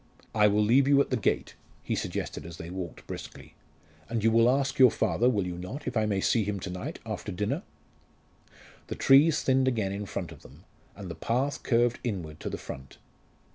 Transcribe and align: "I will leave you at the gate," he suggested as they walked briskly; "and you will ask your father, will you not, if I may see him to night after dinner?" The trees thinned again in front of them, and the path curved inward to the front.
"I 0.33 0.47
will 0.47 0.63
leave 0.63 0.87
you 0.87 0.99
at 0.99 1.11
the 1.11 1.15
gate," 1.15 1.53
he 1.83 1.93
suggested 1.93 2.43
as 2.43 2.57
they 2.57 2.71
walked 2.71 3.05
briskly; 3.05 3.53
"and 4.09 4.23
you 4.23 4.31
will 4.31 4.49
ask 4.49 4.79
your 4.79 4.89
father, 4.89 5.29
will 5.29 5.45
you 5.45 5.59
not, 5.59 5.85
if 5.85 5.95
I 5.95 6.07
may 6.07 6.19
see 6.21 6.43
him 6.43 6.59
to 6.61 6.71
night 6.71 6.97
after 7.05 7.31
dinner?" 7.31 7.61
The 8.87 8.95
trees 8.95 9.43
thinned 9.43 9.67
again 9.67 9.91
in 9.91 10.07
front 10.07 10.31
of 10.31 10.41
them, 10.41 10.63
and 10.95 11.07
the 11.07 11.13
path 11.13 11.61
curved 11.61 11.99
inward 12.03 12.39
to 12.39 12.49
the 12.49 12.57
front. 12.57 12.97